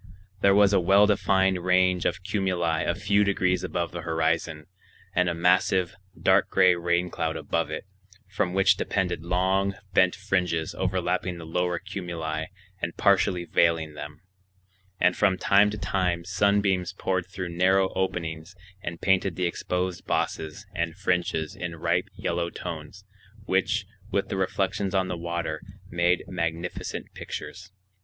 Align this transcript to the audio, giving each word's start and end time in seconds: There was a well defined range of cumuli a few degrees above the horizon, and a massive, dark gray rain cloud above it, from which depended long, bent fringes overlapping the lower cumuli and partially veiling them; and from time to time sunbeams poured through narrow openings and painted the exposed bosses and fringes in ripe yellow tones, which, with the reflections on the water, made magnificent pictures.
There 0.41 0.55
was 0.55 0.73
a 0.73 0.79
well 0.79 1.05
defined 1.05 1.63
range 1.63 2.05
of 2.07 2.23
cumuli 2.23 2.83
a 2.87 2.95
few 2.95 3.23
degrees 3.23 3.63
above 3.63 3.91
the 3.91 4.01
horizon, 4.01 4.65
and 5.13 5.29
a 5.29 5.35
massive, 5.35 5.93
dark 6.19 6.49
gray 6.49 6.73
rain 6.73 7.11
cloud 7.11 7.37
above 7.37 7.69
it, 7.69 7.85
from 8.27 8.53
which 8.55 8.77
depended 8.77 9.21
long, 9.23 9.75
bent 9.93 10.15
fringes 10.15 10.73
overlapping 10.73 11.37
the 11.37 11.45
lower 11.45 11.77
cumuli 11.77 12.47
and 12.81 12.97
partially 12.97 13.45
veiling 13.45 13.93
them; 13.93 14.21
and 14.99 15.15
from 15.15 15.37
time 15.37 15.69
to 15.69 15.77
time 15.77 16.25
sunbeams 16.25 16.93
poured 16.93 17.27
through 17.27 17.49
narrow 17.49 17.93
openings 17.93 18.55
and 18.81 19.01
painted 19.01 19.35
the 19.35 19.45
exposed 19.45 20.07
bosses 20.07 20.65
and 20.73 20.95
fringes 20.97 21.55
in 21.55 21.75
ripe 21.75 22.09
yellow 22.15 22.49
tones, 22.49 23.05
which, 23.45 23.85
with 24.09 24.29
the 24.29 24.35
reflections 24.37 24.95
on 24.95 25.09
the 25.09 25.15
water, 25.15 25.61
made 25.91 26.23
magnificent 26.27 27.13
pictures. 27.13 27.71